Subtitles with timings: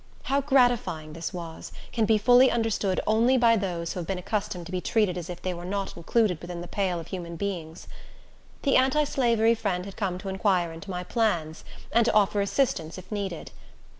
[0.23, 4.65] How gratifying this was, can be fully understood only by those who have been accustomed
[4.65, 7.87] to be treated as if they were not included within the pale of human beings.
[8.63, 12.97] The anti slavery friend had come to inquire into my plans, and to offer assistance,
[12.97, 13.51] if needed.